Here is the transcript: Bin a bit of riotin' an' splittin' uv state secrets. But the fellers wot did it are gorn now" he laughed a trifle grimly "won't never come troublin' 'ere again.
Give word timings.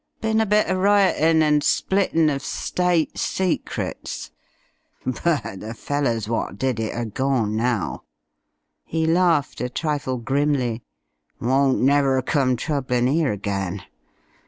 Bin 0.19 0.41
a 0.41 0.47
bit 0.47 0.65
of 0.65 0.79
riotin' 0.79 1.43
an' 1.43 1.61
splittin' 1.61 2.25
uv 2.25 2.41
state 2.41 3.19
secrets. 3.19 4.31
But 5.05 5.59
the 5.59 5.75
fellers 5.77 6.27
wot 6.27 6.57
did 6.57 6.79
it 6.79 6.95
are 6.95 7.05
gorn 7.05 7.55
now" 7.55 8.05
he 8.83 9.05
laughed 9.05 9.61
a 9.61 9.69
trifle 9.69 10.17
grimly 10.17 10.81
"won't 11.39 11.81
never 11.83 12.19
come 12.23 12.55
troublin' 12.55 13.07
'ere 13.09 13.31
again. 13.31 13.83